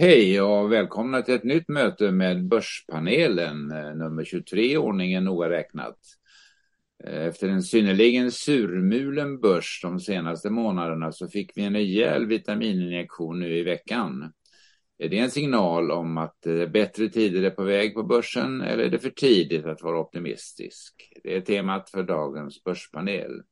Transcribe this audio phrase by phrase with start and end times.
[0.00, 5.50] Hej och välkomna till ett nytt möte med Börspanelen, eh, nummer 23 i ordningen noga
[5.50, 5.98] räknat.
[7.04, 13.40] Eh, efter en synnerligen surmulen börs de senaste månaderna så fick vi en rejäl vitamininjektion
[13.40, 14.32] nu i veckan.
[14.98, 18.84] Är det en signal om att eh, bättre tider är på väg på börsen eller
[18.84, 21.12] är det för tidigt att vara optimistisk?
[21.22, 23.42] Det är temat för dagens börspanel.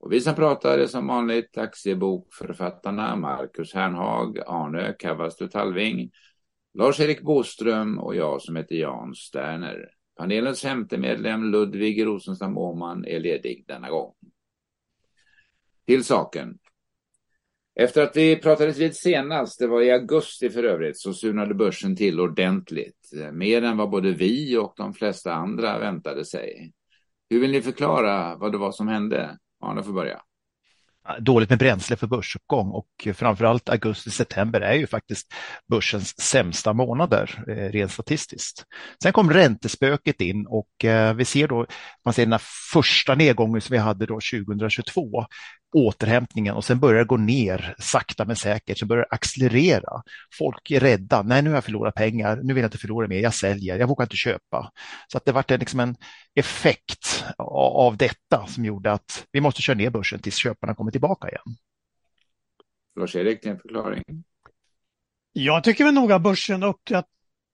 [0.00, 6.10] Och vi som pratar är som vanligt aktiebokförfattarna Marcus Hernhag, Arne Kavastu Talving,
[6.74, 9.90] Lars-Erik Boström och jag som heter Jan Sterner.
[10.16, 14.14] Panelens femte medlem Ludvig Rosenstam Åhman är ledig denna gång.
[15.86, 16.58] Till saken.
[17.74, 21.96] Efter att vi pratades vid senast, det var i augusti för övrigt, så surnade börsen
[21.96, 23.10] till ordentligt.
[23.32, 26.72] Mer än vad både vi och de flesta andra väntade sig.
[27.30, 29.38] Hur vill ni förklara vad det var som hände?
[29.60, 30.20] Arne får börja.
[31.18, 35.34] Dåligt med bränsle för börsuppgång och framförallt augusti-september är ju faktiskt
[35.70, 38.64] börsens sämsta månader eh, rent statistiskt.
[39.02, 41.66] Sen kom räntespöket in och eh, vi ser då,
[42.04, 45.26] man ser den här första nedgången som vi hade då 2022
[45.72, 50.02] återhämtningen och sen börjar det gå ner sakta men säkert, så börjar det accelerera.
[50.38, 53.20] Folk är rädda, nej nu har jag förlorat pengar, nu vill jag inte förlora mer,
[53.20, 54.70] jag säljer, jag vågar inte köpa.
[55.08, 55.96] Så att det var liksom en
[56.34, 61.28] effekt av detta som gjorde att vi måste köra ner börsen tills köparna kommer tillbaka
[61.28, 61.56] igen.
[63.00, 64.02] Lars-Erik, din förklaring?
[65.32, 67.06] Jag tycker väl nog att börsen uppträtt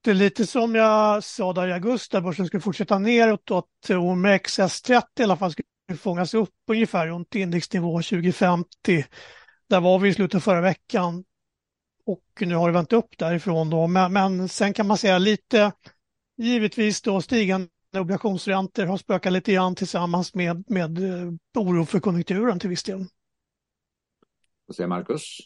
[0.06, 5.02] lite som jag sa där i augusti, att börsen skulle fortsätta neråt och att OMXS30
[5.20, 9.04] i alla fall skulle fångas upp ungefär runt indexnivå 2050.
[9.68, 11.24] Där var vi i slutet förra veckan
[12.06, 13.86] och nu har det vänt upp därifrån då.
[13.86, 15.72] Men, men sen kan man säga lite,
[16.36, 22.58] givetvis då stigande obligationsräntor har spökat lite grann tillsammans med, med eh, oro för konjunkturen
[22.58, 23.04] till viss del.
[24.66, 25.38] Vad säger Marcus?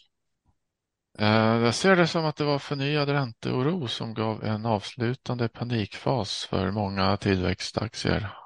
[1.19, 6.45] Eh, jag ser det som att det var förnyad ränteoro som gav en avslutande panikfas
[6.45, 8.40] för många tillväxtaktier.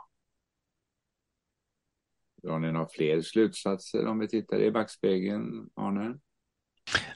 [2.46, 6.16] Drar ni några fler slutsatser om vi tittar i backspegeln, Arne?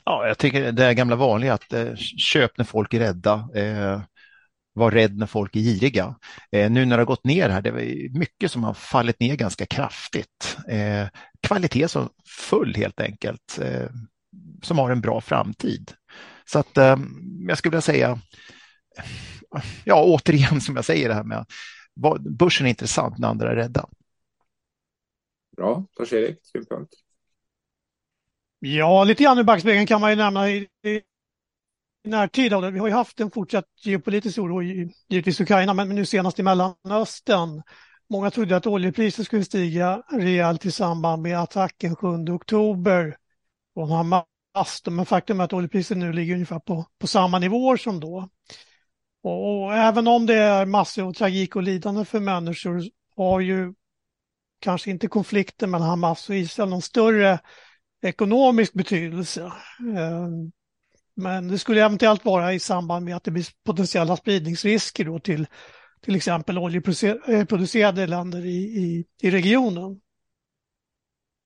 [0.03, 3.49] Ja, jag tycker det är gamla vanliga att eh, köp när folk är rädda.
[3.55, 4.01] Eh,
[4.73, 6.15] var rädd när folk är giriga.
[6.51, 9.35] Eh, nu när det har gått ner här, det är mycket som har fallit ner
[9.35, 10.57] ganska kraftigt.
[10.69, 11.07] Eh,
[11.47, 12.09] kvalitet som
[12.49, 13.89] full helt enkelt, eh,
[14.63, 15.91] som har en bra framtid.
[16.45, 16.97] Så att eh,
[17.47, 18.19] jag skulle vilja säga,
[19.83, 21.45] ja återigen som jag säger det här med
[22.19, 23.89] börsen är intressant när andra är rädda.
[25.59, 26.93] Bra, Lars-Erik, synpunkt?
[28.59, 31.01] Ja, lite grann i backspegeln kan man ju nämna i, i
[32.03, 32.53] närtid.
[32.73, 34.61] Vi har ju haft en fortsatt geopolitisk oro,
[35.09, 37.61] givetvis Ukraina, men nu senast i Mellanöstern.
[38.09, 43.17] Många trodde att oljepriset skulle stiga rejält i samband med attacken 7 oktober
[43.73, 44.25] från Hamas.
[44.89, 48.29] Men faktum är att oljepriset nu ligger ungefär på, på samma nivåer som då.
[49.23, 52.83] Och, och även om det är massor av tragik och lidande för människor
[53.15, 53.73] har ju
[54.59, 57.39] kanske inte konflikten mellan Hamas och Israel någon större
[58.01, 59.41] ekonomisk betydelse.
[59.95, 60.29] Eh,
[61.15, 65.47] men det skulle eventuellt vara i samband med att det blir potentiella spridningsrisker då till
[66.01, 70.01] till exempel oljeproducerade eh, länder i, i, i regionen.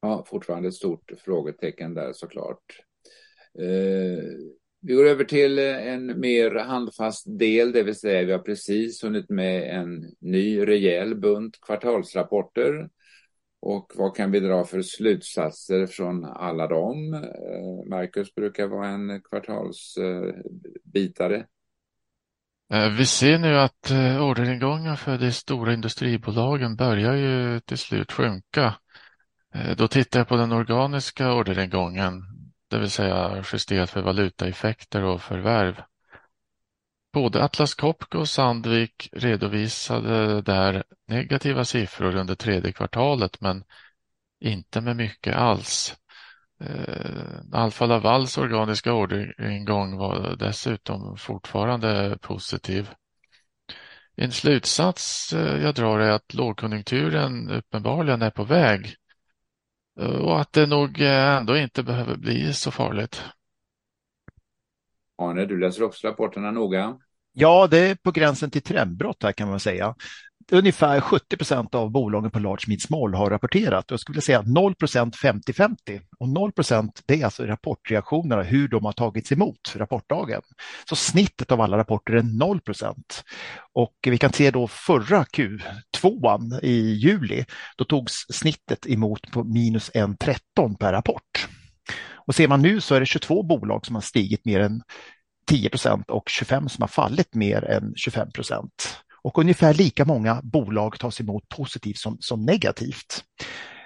[0.01, 2.79] Ja, fortfarande ett stort frågetecken där såklart.
[3.59, 4.23] Eh,
[4.81, 9.29] vi går över till en mer handfast del, det vill säga vi har precis hunnit
[9.29, 12.89] med en ny rejäl bunt kvartalsrapporter
[13.65, 17.13] och vad kan vi dra för slutsatser från alla dem?
[17.13, 21.45] Eh, Marcus brukar vara en kvartalsbitare.
[22.73, 28.11] Eh, vi ser nu att eh, orderingången för de stora industribolagen börjar ju till slut
[28.11, 28.75] sjunka.
[29.77, 32.23] Då tittar jag på den organiska orderingången,
[32.69, 35.75] det vill säga justerat för valutaeffekter och förvärv.
[37.13, 43.63] Både Atlas Copco och Sandvik redovisade där negativa siffror under tredje kvartalet men
[44.39, 45.95] inte med mycket alls.
[46.63, 52.89] Eh, Alfa Lavals organiska orderingång var dessutom fortfarande positiv.
[54.15, 58.95] En slutsats eh, jag drar är att lågkonjunkturen uppenbarligen är på väg
[59.99, 63.23] eh, och att det nog ändå inte behöver bli så farligt.
[65.21, 66.97] Arne, du läser också rapporterna noga.
[67.33, 69.95] Ja, det är på gränsen till trendbrott här kan man säga.
[70.51, 73.85] Ungefär 70 procent av bolagen på large mid small har rapporterat.
[73.87, 78.85] Jag skulle säga 0 procent 50-50 och 0 procent det är alltså rapportreaktionerna, hur de
[78.85, 80.41] har tagits emot rapportdagen.
[80.89, 83.23] Så snittet av alla rapporter är 0 procent.
[83.73, 87.45] Och vi kan se då förra Q2 i juli,
[87.77, 91.47] då togs snittet emot på minus 1,13 per rapport.
[92.25, 94.81] Och ser man nu så är det 22 bolag som har stigit mer än
[95.47, 98.97] 10 procent och 25 som har fallit mer än 25 procent.
[99.21, 103.23] Och ungefär lika många bolag tas emot positivt som, som negativt.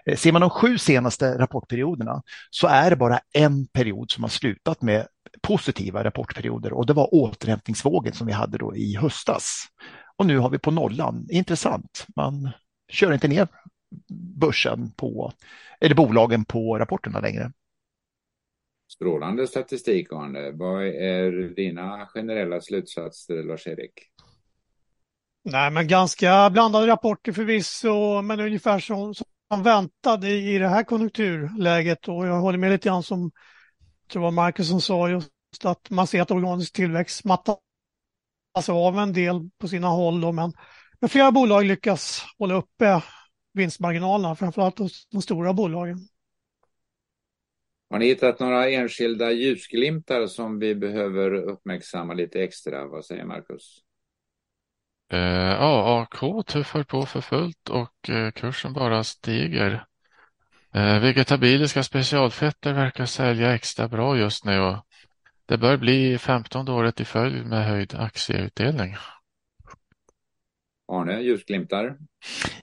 [0.06, 4.30] Eh, ser man de sju senaste rapportperioderna så är det bara en period som har
[4.30, 5.07] slutat med
[5.42, 9.66] positiva rapportperioder och det var återhämtningsvågen som vi hade då i höstas.
[10.18, 11.28] Och nu har vi på nollan.
[11.30, 12.06] Intressant.
[12.16, 12.50] Man
[12.90, 13.48] kör inte ner
[14.40, 15.33] börsen på,
[15.80, 17.51] eller bolagen på rapporterna längre.
[18.88, 20.51] Strålande statistik, Arne.
[20.51, 23.94] Vad är dina generella slutsatser, Lars-Erik?
[25.44, 32.07] Nej, men ganska blandade rapporter förvisso, men ungefär som, som väntade i det här konjunkturläget.
[32.07, 33.31] Och jag håller med lite grann som
[34.12, 35.31] tror jag Marcus som sa just
[35.63, 37.57] att man ser att organisk tillväxt mattas
[38.69, 40.22] av en del på sina håll.
[40.22, 40.54] Då, men,
[41.00, 43.01] men flera bolag lyckas hålla uppe
[43.54, 45.98] vinstmarginalerna, framförallt hos de stora bolagen.
[47.89, 52.88] Har ni hittat några enskilda ljusglimtar som vi behöver uppmärksamma lite extra?
[52.88, 53.81] Vad säger Marcus?
[55.12, 59.86] Eh, AAK tuffar på för fullt och eh, kursen bara stiger.
[60.74, 64.78] Eh, vegetabiliska specialfetter verkar sälja extra bra just nu och
[65.45, 68.95] det bör bli 15 året i följd med höjd aktieutdelning.
[70.92, 71.98] Arne, ljusglimtar?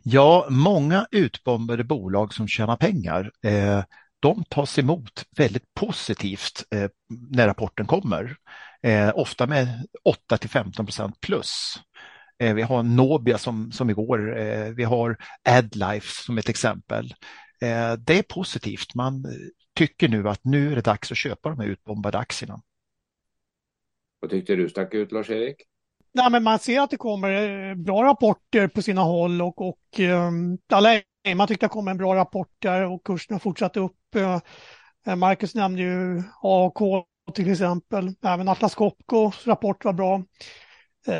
[0.02, 3.84] Ja, många utbombade bolag som tjänar pengar, eh,
[4.24, 6.90] de tas emot väldigt positivt eh,
[7.30, 8.36] när rapporten kommer.
[8.82, 11.76] Eh, ofta med 8 till 15 procent plus.
[12.38, 15.16] Eh, vi har Nobia som, som igår, eh, vi har
[15.48, 17.14] Adlife som ett exempel.
[17.62, 18.94] Eh, det är positivt.
[18.94, 19.24] Man
[19.74, 22.62] tycker nu att nu är det dags att köpa de här utbombade aktierna.
[24.20, 25.56] Vad tyckte du stack ut Lars-Erik?
[26.12, 30.58] Nej, men man ser att det kommer bra rapporter på sina håll och, och um,
[30.72, 31.00] alla
[31.36, 33.76] man tyckte det kom en bra rapport där och kursen har fortsatt
[34.16, 38.14] Eh, Marcus nämnde ju AAK till exempel.
[38.22, 40.22] Även Atlas Copcos rapport var bra.
[41.06, 41.16] Eh,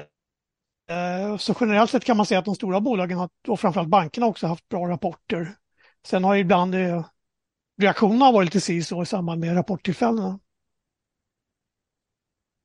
[0.97, 4.47] eh, så generellt sett kan man säga att de stora bolagen och framförallt bankerna också
[4.47, 5.57] haft bra rapporter.
[6.07, 6.75] Sen har ibland
[7.81, 10.41] reaktionerna varit lite så i samband med rapporttillfällena.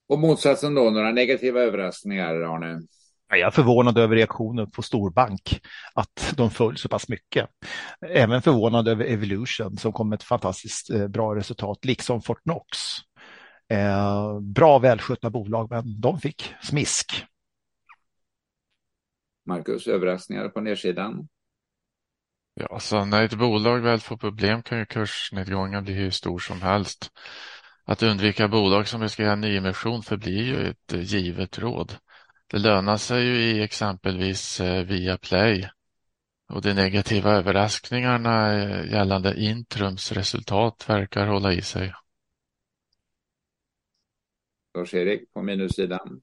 [0.07, 2.81] Och motsatsen då, några negativa överraskningar, Arne?
[3.29, 5.61] Jag är förvånad över reaktionen på storbank,
[5.93, 7.49] att de föll så pass mycket.
[8.01, 12.77] Även förvånad över Evolution som kom med ett fantastiskt eh, bra resultat, liksom Fortnox.
[13.69, 17.25] Eh, bra välskötta bolag, men de fick smisk.
[19.45, 21.27] Marcus, överraskningar på nedsidan?
[22.53, 26.39] Ja, så alltså, när ett bolag väl får problem kan ju kursnedgången bli hur stor
[26.39, 27.11] som helst.
[27.85, 31.95] Att undvika bolag som riskerar nyemission förblir ju ett eh, givet råd.
[32.51, 35.69] Det lönar sig ju i exempelvis eh, Viaplay
[36.49, 41.93] och de negativa överraskningarna eh, gällande Intrums resultat verkar hålla i sig.
[44.77, 46.21] Lars-Erik på minussidan?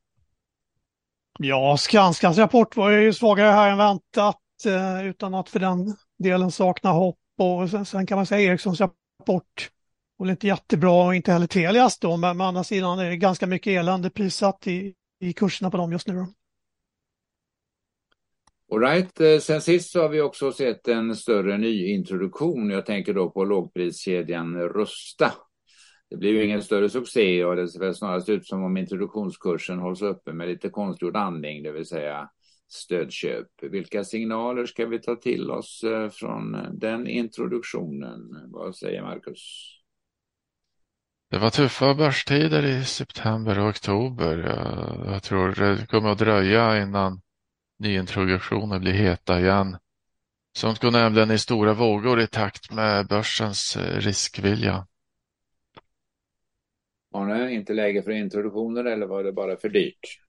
[1.39, 6.51] Ja, Skanskas rapport var ju svagare här än väntat eh, utan att för den delen
[6.51, 7.19] sakna hopp.
[7.39, 9.71] Och sen, sen kan man säga Ericssons rapport
[10.17, 13.47] var inte jättebra och inte heller Telias då, men å andra sidan är det ganska
[13.47, 16.15] mycket elände prissatt i, i kurserna på dem just nu.
[16.15, 16.27] Då.
[18.75, 19.21] All right.
[19.21, 22.71] Eh, sen sist så har vi också sett en större nyintroduktion.
[22.71, 25.33] Jag tänker då på lågpriskedjan Rusta
[26.11, 29.79] det blir ju ingen större succé och det ser väl snarast ut som om introduktionskursen
[29.79, 32.31] hålls uppe med lite konstgjord andning, det vill säga
[32.69, 33.47] stödköp.
[33.63, 38.21] Vilka signaler ska vi ta till oss eh, från den introduktionen?
[38.47, 39.73] Vad säger Marcus?
[41.31, 44.37] Det var tuffa börstider i september och oktober.
[45.07, 47.21] Jag tror det kommer att dröja innan
[47.79, 49.79] nyintroduktionen blir heta igen.
[50.57, 54.87] Sånt går nämligen i stora vågor i takt med börsens eh, riskvilja.
[57.11, 60.26] Var det inte läge för introduktioner eller var det bara för dyrt?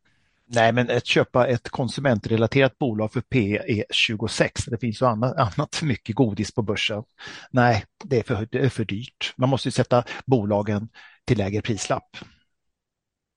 [0.49, 4.65] Nej, men att köpa ett konsumentrelaterat bolag för P är 26.
[4.65, 7.03] Det finns ju annat, annat mycket godis på börsen.
[7.51, 9.33] Nej, det är, för, det är för dyrt.
[9.37, 10.89] Man måste sätta bolagen
[11.25, 12.17] till lägre prislapp.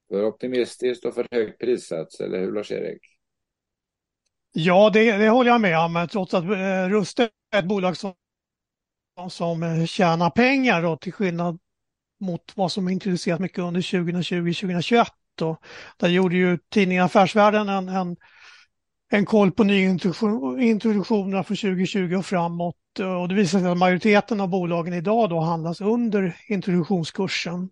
[0.08, 3.00] För optimistiskt och för högt prissats, eller hur Lars-Erik?
[4.52, 8.14] Ja, det, det, håller jag med om, trots att eh, Ruste är ett bolag som,
[9.30, 11.58] som eh, tjänar pengar då, till skillnad
[12.20, 15.06] mot vad som introducerat mycket under 2020-2021.
[15.96, 18.16] Där gjorde ju tidningen Affärsvärlden en, en,
[19.10, 22.76] en koll på nyintroduktionerna från 2020 och framåt.
[23.20, 27.70] Och det visar sig att majoriteten av bolagen idag då handlas under introduktionskursen.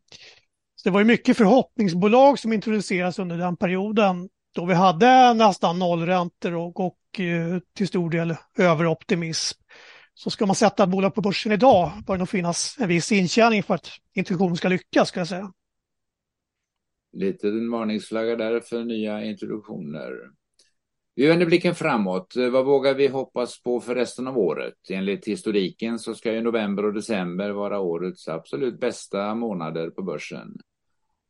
[0.77, 5.79] Så det var ju mycket förhoppningsbolag som introduceras under den perioden då vi hade nästan
[5.79, 9.61] nollräntor och, och eh, till stor del överoptimism.
[10.15, 13.13] Så ska man sätta ett bolag på börsen idag bör det nog finnas en viss
[13.13, 15.53] intjäning för att introduktionen ska lyckas, ska jag säga
[17.19, 20.13] liten varningsflagga där för nya introduktioner.
[21.15, 22.35] Vi vänder blicken framåt.
[22.53, 24.75] Vad vågar vi hoppas på för resten av året?
[24.91, 30.57] Enligt historiken så ska ju november och december vara årets absolut bästa månader på börsen.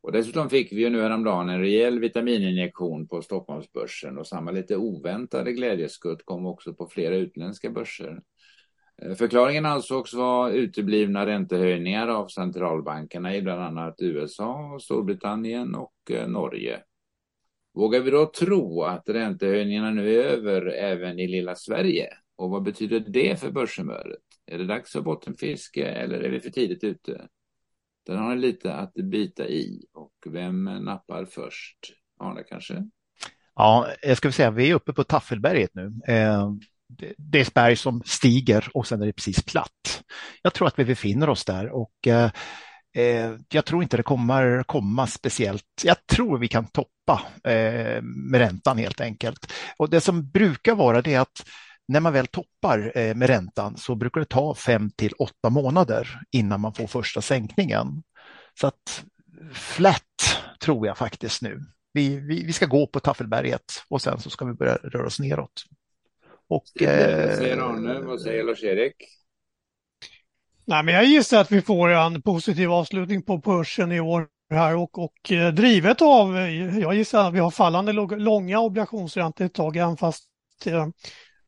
[0.01, 4.77] Och dessutom fick vi ju nu häromdagen en rejäl vitamininjektion på Stockholmsbörsen och samma lite
[4.77, 8.23] oväntade glädjeskutt kom också på flera utländska börser.
[9.03, 16.29] Eh, förklaringen ansågs vara uteblivna räntehöjningar av centralbankerna i bland annat USA, Storbritannien och eh,
[16.29, 16.83] Norge.
[17.75, 22.09] Vågar vi då tro att räntehöjningarna nu är över även i lilla Sverige?
[22.37, 24.23] Och vad betyder det för börshumöret?
[24.47, 27.29] Är det dags för bottenfiske eller är vi för tidigt ute?
[28.07, 31.79] Den har lite att bita i och vem nappar först?
[32.21, 32.89] Arne kanske?
[33.55, 35.93] Ja, jag ska säga, vi är uppe på Taffelberget nu.
[36.09, 36.53] Eh,
[37.17, 40.03] det är ett berg som stiger och sen är det precis platt.
[40.43, 42.31] Jag tror att vi befinner oss där och eh,
[42.97, 45.65] eh, jag tror inte det kommer komma speciellt.
[45.85, 49.53] Jag tror vi kan toppa eh, med räntan helt enkelt.
[49.77, 51.45] Och det som brukar vara det är att
[51.89, 56.21] när man väl toppar eh, med räntan så brukar det ta fem till åtta månader
[56.31, 58.03] innan man får första sänkningen.
[58.61, 59.05] Så att
[59.53, 60.03] flat
[60.61, 61.61] tror jag faktiskt nu.
[61.93, 65.21] Vi, vi, vi ska gå på Taffelberget och sen så ska vi börja röra oss
[65.21, 65.65] neråt.
[66.49, 66.89] Och, vad
[67.37, 68.01] säger eh, Arne?
[68.01, 68.95] Vad säger Lars-Erik?
[70.65, 74.77] Nej, men jag gissar att vi får en positiv avslutning på börsen i år här
[74.77, 76.37] och, och eh, drivet av,
[76.81, 80.25] jag gissar att vi har fallande långa obligationsräntor ett tag, även fast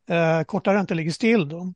[0.08, 1.48] eh, korta räntor ligger still.
[1.48, 1.74] Då.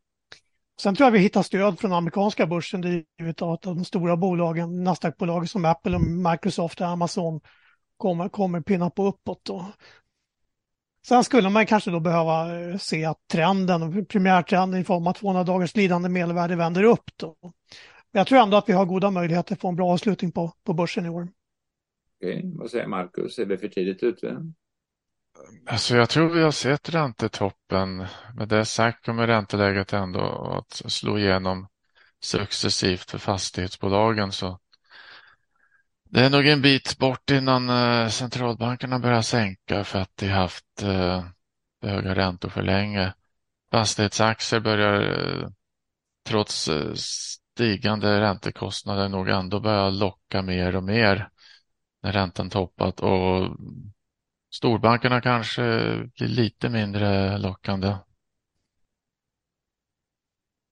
[0.80, 4.84] Sen tror jag vi hittar stöd från amerikanska börsen drivet av att de stora bolagen,
[4.84, 7.40] Nasdaq-bolag som Apple, och Microsoft och Amazon
[7.96, 9.40] kommer, kommer pinna på uppåt.
[9.44, 9.72] Då.
[11.08, 15.44] Sen skulle man kanske då behöva eh, se att trenden, primärtrenden i form av 200
[15.44, 17.10] dagars glidande medelvärde vänder upp.
[17.16, 17.36] Då.
[18.12, 20.52] Men jag tror ändå att vi har goda möjligheter att få en bra avslutning på,
[20.64, 21.28] på börsen i år.
[22.20, 23.38] Okej, vad säger Marcus?
[23.38, 24.52] Är vi för tidigt ute?
[25.66, 28.06] Alltså jag tror vi har sett räntetoppen.
[28.34, 31.68] Med det sagt kommer ränteläget ändå att slå igenom
[32.22, 34.32] successivt för fastighetsbolagen.
[34.32, 34.58] Så
[36.14, 40.82] det är nog en bit bort innan eh, centralbankerna börjar sänka för att de haft
[40.82, 41.24] eh,
[41.82, 43.14] höga räntor för länge.
[43.70, 45.48] Fastighetsaktier börjar eh,
[46.28, 51.28] trots stigande räntekostnader nog ändå börja locka mer och mer
[52.02, 53.56] när räntan toppat och
[54.54, 55.62] storbankerna kanske
[56.16, 57.96] blir lite mindre lockande.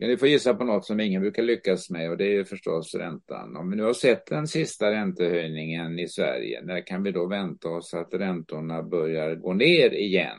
[0.03, 2.95] Ja, ni får gissa på något som ingen brukar lyckas med och det är förstås
[2.95, 3.57] räntan.
[3.57, 7.69] Om vi nu har sett den sista räntehöjningen i Sverige, när kan vi då vänta
[7.69, 10.39] oss att räntorna börjar gå ner igen?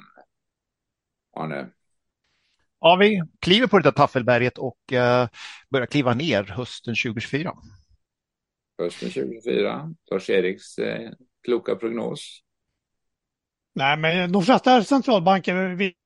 [1.36, 1.70] Arne?
[2.80, 5.28] Ja, vi kliver på det där taffelberget och uh,
[5.70, 7.54] börjar kliva ner hösten 2024.
[8.80, 11.12] Hösten 2024, Lars-Eriks eh,
[11.44, 12.43] kloka prognos.
[13.76, 15.54] Nej, men de flesta centralbanker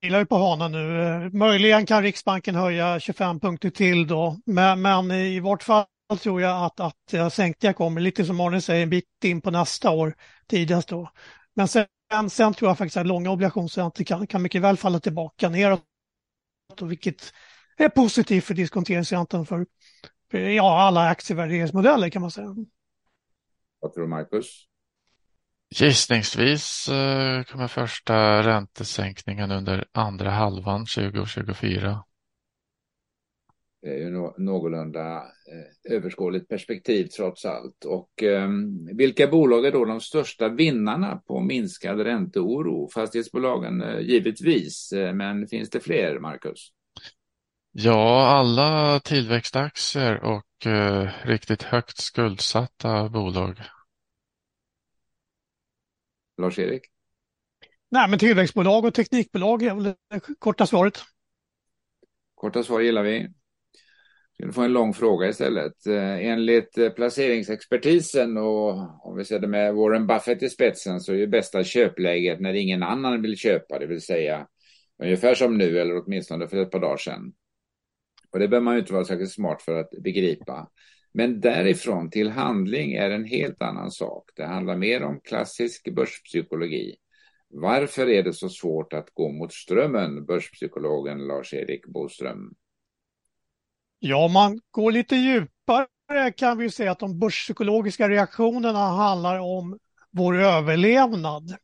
[0.02, 1.30] vilar ju på hanen nu.
[1.38, 5.86] Möjligen kan Riksbanken höja 25 punkter till då, men, men i vart fall
[6.20, 9.92] tror jag att, att sänkningar kommer, lite som Arne säger, en bit in på nästa
[9.92, 10.16] år
[10.48, 11.12] tidigast då.
[11.56, 11.86] Men sen,
[12.30, 15.82] sen tror jag faktiskt att långa obligationsräntor kan, kan mycket väl falla tillbaka neråt,
[16.82, 17.34] vilket
[17.78, 19.66] är positivt för diskonteringsräntan för,
[20.32, 22.56] för ja, alla aktievärderingsmodeller kan man säga.
[23.80, 24.68] Vad tror du, Marcus?
[25.70, 32.04] Gissningsvis eh, kommer första räntesänkningen under andra halvan 2024.
[33.82, 37.86] Det är ju någorlunda eh, överskådligt perspektiv trots allt.
[37.86, 38.50] Och eh,
[38.94, 42.90] vilka bolag är då de största vinnarna på minskad ränteoro?
[42.94, 46.72] Fastighetsbolagen eh, givetvis, men finns det fler, Marcus?
[47.72, 53.62] Ja, alla tillväxtaktier och eh, riktigt högt skuldsatta bolag
[56.38, 56.82] Lars-Erik?
[57.90, 59.96] Nej, men tillväxtbolag och teknikbolag är väl det
[60.40, 61.00] korta svaret.
[62.36, 63.28] Korta svar gillar vi.
[64.38, 65.88] Vi får en lång fråga istället.
[65.88, 68.70] Eh, enligt eh, placeringsexpertisen och
[69.08, 72.54] om vi ser det med Warren Buffett i spetsen så är ju bästa köpläget när
[72.54, 74.48] ingen annan vill köpa, det vill säga
[75.04, 77.34] ungefär som nu eller åtminstone för ett par dagar sedan.
[78.32, 80.70] Och det behöver man ju inte vara särskilt smart för att begripa.
[81.18, 84.30] Men därifrån till handling är en helt annan sak.
[84.36, 86.96] Det handlar mer om klassisk börspsykologi.
[87.50, 92.54] Varför är det så svårt att gå mot strömmen, börspsykologen Lars-Erik Boström?
[94.00, 99.80] Ja, om man går lite djupare kan vi säga att de börspsykologiska reaktionerna handlar om
[100.12, 101.56] vår överlevnad.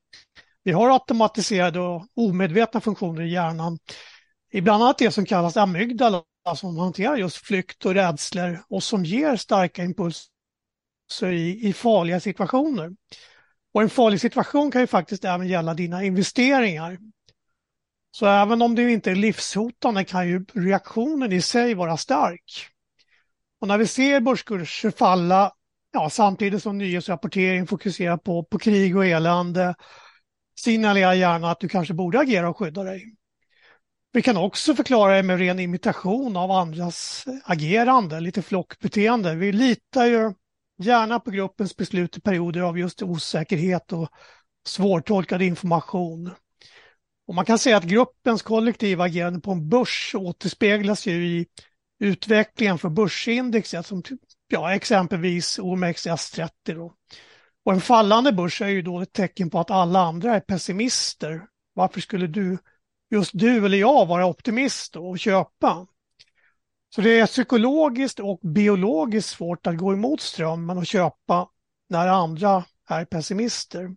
[0.63, 3.79] Vi har automatiserade och omedvetna funktioner i hjärnan.
[4.51, 6.24] I bland annat det som kallas amygdala
[6.55, 10.29] som hanterar just flykt och rädslor och som ger starka impulser
[11.23, 12.91] i, i farliga situationer.
[13.73, 16.97] Och en farlig situation kan ju faktiskt även gälla dina investeringar.
[18.12, 22.67] Så även om det inte är livshotande kan ju reaktionen i sig vara stark.
[23.62, 25.53] Och när vi ser börskurser falla
[25.93, 29.75] ja, samtidigt som nyhetsrapportering fokuserar på, på krig och elände
[30.59, 33.15] signalerar gärna att du kanske borde agera och skydda dig.
[34.15, 39.36] Vi kan också förklara det med ren imitation av andras agerande, lite flockbeteende.
[39.36, 40.34] Vi litar ju
[40.77, 44.10] gärna på gruppens beslut i perioder av just osäkerhet och
[44.67, 46.32] svårtolkad information.
[47.27, 51.46] Och man kan säga att gruppens kollektiva agerande på en börs återspeglas ju i
[52.00, 56.50] utvecklingen för börsindexet som typ, ja, exempelvis OMXS30.
[56.65, 56.93] Då.
[57.65, 61.41] Och en fallande börs är ju då ett tecken på att alla andra är pessimister.
[61.74, 62.58] Varför skulle du,
[63.13, 65.88] just du eller jag vara optimist och köpa?
[66.96, 71.50] Så det är psykologiskt och biologiskt svårt att gå emot strömmen och köpa
[71.89, 73.96] när andra är pessimister.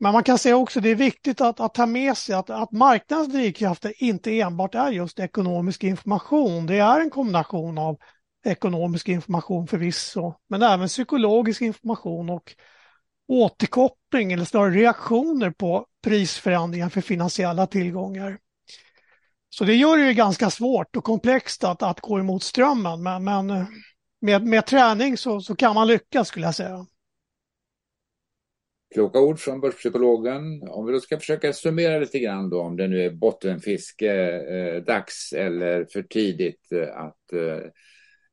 [0.00, 2.50] Men man kan säga också att det är viktigt att, att ta med sig att,
[2.50, 6.66] att marknadens drivkrafter inte enbart är just ekonomisk information.
[6.66, 7.96] Det är en kombination av
[8.46, 12.54] ekonomisk information förvisso, men även psykologisk information och
[13.28, 18.38] återkoppling eller snarare reaktioner på prisförändringar för finansiella tillgångar.
[19.48, 23.24] Så det gör det ju ganska svårt och komplext att, att gå emot strömmen, men,
[23.24, 23.66] men
[24.20, 26.86] med, med träning så, så kan man lyckas skulle jag säga.
[28.94, 30.68] Kloka ord från börspsykologen.
[30.68, 34.12] Om vi då ska försöka summera lite grann då, om det nu är bottenfiske,
[34.56, 37.70] eh, dags eller för tidigt eh, att eh,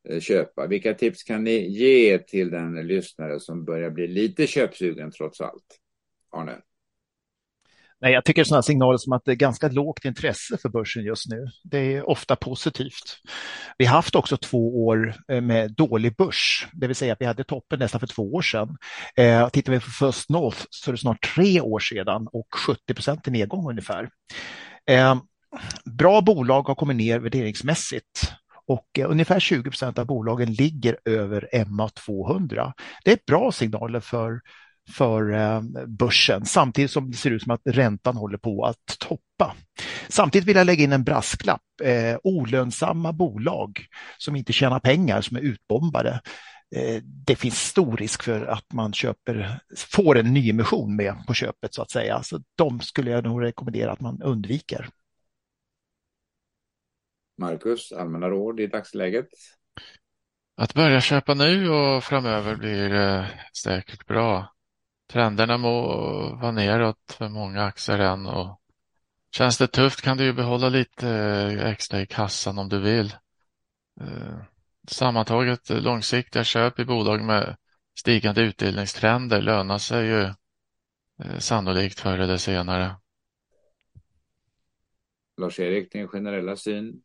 [0.09, 0.67] Eh, köpa.
[0.67, 5.77] Vilka tips kan ni ge till den lyssnare som börjar bli lite köpsugen trots allt?
[6.31, 6.57] Arne?
[8.01, 11.29] Nej, jag tycker sådana signaler som att det är ganska lågt intresse för börsen just
[11.29, 11.47] nu.
[11.63, 13.21] Det är ofta positivt.
[13.77, 17.25] Vi har haft också två år eh, med dålig börs, det vill säga att vi
[17.25, 18.77] hade toppen nästan för två år sedan.
[19.15, 22.93] Eh, tittar vi på First North så är det snart tre år sedan och 70
[22.93, 24.09] procent i nedgång ungefär.
[24.89, 25.15] Eh,
[25.85, 28.33] bra bolag har kommit ner värderingsmässigt
[28.67, 32.73] och eh, ungefär 20 procent av bolagen ligger över MA 200.
[33.03, 34.41] Det är bra signaler för
[34.89, 39.55] för eh, börsen samtidigt som det ser ut som att räntan håller på att toppa.
[40.09, 41.61] Samtidigt vill jag lägga in en brasklapp.
[41.83, 43.85] Eh, olönsamma bolag
[44.17, 46.21] som inte tjänar pengar, som är utbombade.
[46.75, 51.73] Eh, det finns stor risk för att man köper, får en nyemission med på köpet
[51.73, 52.23] så att säga.
[52.23, 54.89] Så de skulle jag nog rekommendera att man undviker.
[57.41, 59.29] Marcus, allmänna råd i dagsläget?
[60.57, 63.25] Att börja köpa nu och framöver blir eh,
[63.63, 64.55] säkert bra.
[65.11, 65.81] Trenderna må
[66.35, 68.61] vara neråt för många aktier än och
[69.35, 73.13] känns det tufft kan du ju behålla lite eh, extra i kassan om du vill.
[74.01, 74.37] Eh,
[74.87, 77.55] sammantaget långsiktiga köp i bolag med
[77.99, 80.29] stigande utdelningstrender lönar sig ju
[81.39, 82.95] sannolikt förr eller senare.
[85.37, 87.01] Lars-Erik, din generella syn?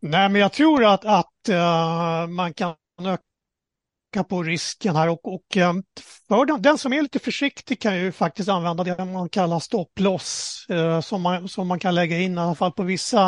[0.00, 5.56] Nej, men jag tror att, att uh, man kan öka på risken här och, och
[5.56, 5.74] eh,
[6.28, 10.66] för den, den, som är lite försiktig kan ju faktiskt använda det man kallar stopploss
[10.70, 13.26] uh, eh, som, man, som man kan lägga in i alla fall på vissa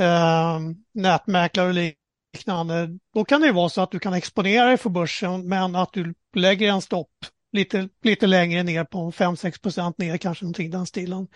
[0.00, 0.58] uh,
[0.94, 1.94] nätmäklare och
[2.34, 2.88] liknande.
[3.14, 6.14] Då kan det vara så att du kan exponera dig för börsen men att du
[6.34, 7.10] lägger en stopp
[7.52, 11.28] lite, lite längre ner på 5-6 procent ner kanske någonting den stilen.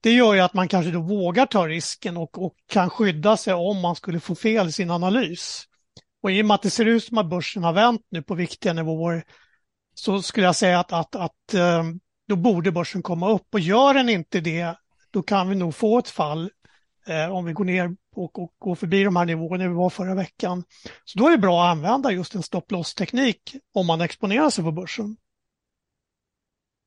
[0.00, 3.54] Det gör ju att man kanske då vågar ta risken och, och kan skydda sig
[3.54, 5.64] om man skulle få fel i sin analys.
[6.22, 8.34] Och i och med att det ser ut som att börsen har vänt nu på
[8.34, 9.24] viktiga nivåer
[9.94, 13.94] så skulle jag säga att, att, att ehm, då borde börsen komma upp och gör
[13.94, 14.74] den inte det
[15.10, 16.50] då kan vi nog få ett fall
[17.06, 20.14] eh, om vi går ner och, och går förbi de här nivåerna vi var förra
[20.14, 20.64] veckan.
[21.04, 24.72] Så då är det bra att använda just en stop-loss-teknik om man exponerar sig på
[24.72, 25.16] börsen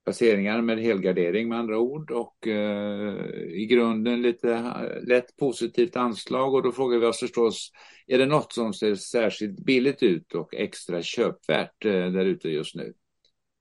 [0.10, 3.14] placeringar med helgardering med andra ord och eh,
[3.50, 4.74] i grunden lite
[5.08, 7.72] lätt positivt anslag och då frågar vi oss förstås,
[8.08, 12.76] är det något som ser särskilt billigt ut och extra köpvärt eh, där ute just
[12.76, 12.94] nu?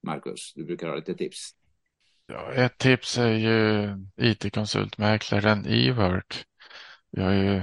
[0.06, 1.50] Marcus, du brukar ha lite tips.
[2.26, 6.44] Ja, ett tips är ju IT-konsultmäklaren Ework.
[7.11, 7.62] Vi har ju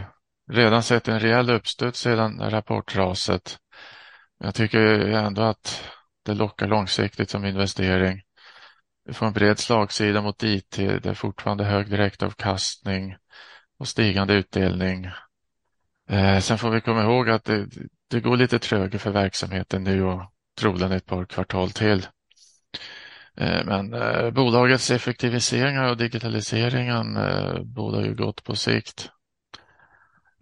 [0.52, 3.58] redan sett en rejäl uppstöt sedan rapportraset.
[4.40, 5.84] Jag tycker ändå att
[6.26, 8.22] det lockar långsiktigt som investering.
[9.06, 10.72] Vi får en bred slagsida mot IT.
[10.76, 13.16] Det är fortfarande hög direktavkastning
[13.80, 15.10] och stigande utdelning.
[16.10, 17.68] Eh, sen får vi komma ihåg att det,
[18.10, 22.08] det går lite trögare för verksamheten nu och troligen ett par kvartal till.
[23.38, 29.10] Eh, men eh, bolagets effektiviseringar och digitaliseringen eh, bådar ju gott på sikt.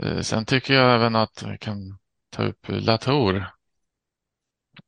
[0.03, 1.97] Eh, sen tycker jag även att vi kan
[2.29, 3.45] ta upp Latour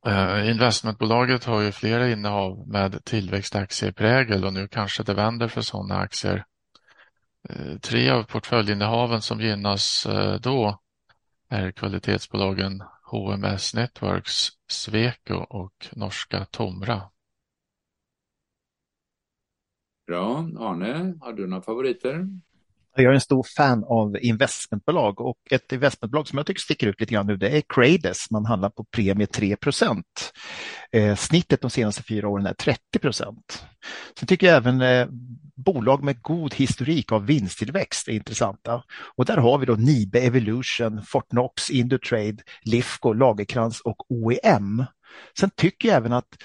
[0.06, 5.98] Eh, investmentbolaget har ju flera innehav med tillväxtaktieprägel och nu kanske det vänder för sådana
[5.98, 6.46] aktier.
[7.50, 10.80] Eh, tre av portföljinnehaven som gynnas eh, då
[11.50, 17.02] är kvalitetsbolagen HMS Networks, Sweco och norska Tomra.
[20.08, 20.38] Bra.
[20.60, 22.28] Arne, har du några favoriter?
[22.98, 27.00] Jag är en stor fan av investmentbolag och ett investmentbolag som jag tycker sticker ut
[27.00, 28.32] lite grann nu det är Crades.
[28.32, 29.56] Man handlar på premie 3
[30.92, 33.66] eh, Snittet de senaste fyra åren är 30 procent.
[34.20, 35.08] Sen tycker jag även eh,
[35.56, 38.84] bolag med god historik av vinsttillväxt är intressanta.
[39.16, 44.86] Och där har vi då Nibe Evolution, Fortnox, Indutrade, Lifco, Lagerkrans och OEM.
[45.40, 46.38] Sen tycker jag även att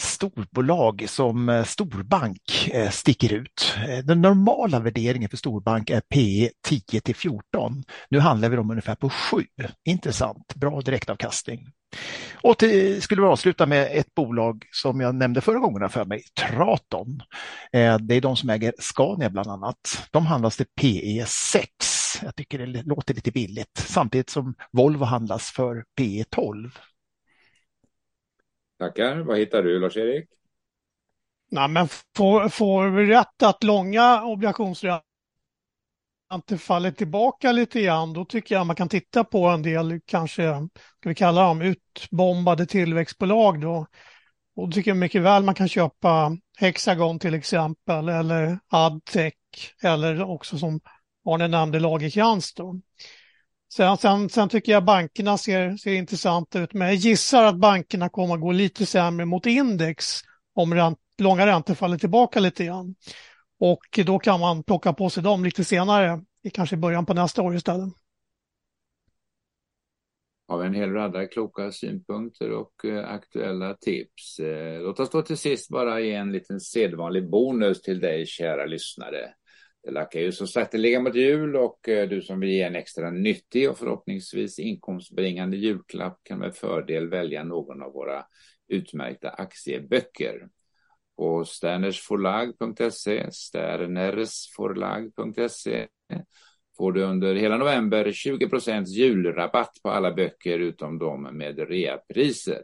[0.00, 3.76] storbolag som eh, storbank eh, sticker ut.
[3.88, 7.84] Eh, den normala värderingen för storbank är P 10 till 14.
[8.08, 9.46] Nu handlar vi om ungefär på 7.
[9.84, 11.66] Intressant, bra direktavkastning.
[12.42, 16.22] Och till, skulle vi avsluta med ett bolag som jag nämnde förra gångerna för mig,
[16.38, 17.22] Traton.
[18.00, 20.08] Det är de som äger Scania bland annat.
[20.10, 21.68] De handlas till PE 6.
[22.22, 26.78] Jag tycker det låter lite billigt, samtidigt som Volvo handlas för PE 12.
[28.82, 29.16] Tackar.
[29.16, 30.28] Vad hittar du, Lars-Erik?
[31.50, 35.02] Nej, men får, får vi rätt att långa obligationsräntor
[36.58, 40.68] faller tillbaka lite grann, då tycker jag man kan titta på en del, kanske,
[41.00, 43.86] ska vi kalla dem, utbombade tillväxtbolag då.
[44.56, 49.34] Och då tycker jag mycket väl man kan köpa Hexagon till exempel, eller Adtech,
[49.82, 50.80] eller också som
[51.28, 52.54] Arne nämnde Lagercrantz.
[52.54, 52.80] då.
[53.76, 58.08] Sen, sen, sen, tycker jag bankerna ser, ser intressanta ut, men jag gissar att bankerna
[58.08, 60.20] kommer att gå lite sämre mot index
[60.54, 62.94] om ränt, långa räntor faller tillbaka lite grann.
[63.58, 67.42] Och då kan man plocka på sig dem lite senare, kanske i början på nästa
[67.42, 67.94] år istället.
[70.48, 74.38] Har vi en hel radda kloka synpunkter och eh, aktuella tips.
[74.38, 78.64] Eh, låt oss då till sist bara ge en liten sedvanlig bonus till dig kära
[78.66, 79.34] lyssnare.
[79.84, 83.10] Det lackar ju så sakteliga mot jul och eh, du som vill ge en extra
[83.10, 88.24] nyttig och förhoppningsvis inkomstbringande julklapp kan med fördel välja någon av våra
[88.68, 90.48] utmärkta aktieböcker.
[91.16, 95.86] På sternersforlag.se, sternersforlag.se
[96.76, 102.62] får du under hela november 20 procents julrabatt på alla böcker utom de med reapriser.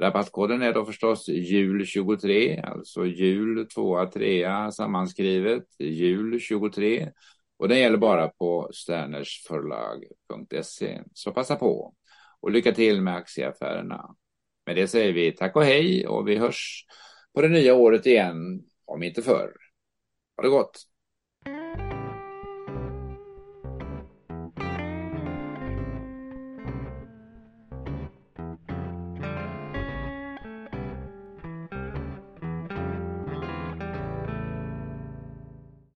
[0.00, 7.12] Rabattkoden är då förstås jul23, alltså jul 2 3 sammanskrivet, jul23.
[7.56, 11.02] Och den gäller bara på sternersförlag.se.
[11.12, 11.94] Så passa på
[12.40, 14.14] och lycka till med aktieaffärerna.
[14.66, 16.84] Med det säger vi tack och hej och vi hörs
[17.34, 19.52] på det nya året igen, om inte förr.
[20.36, 20.87] Ha det gott!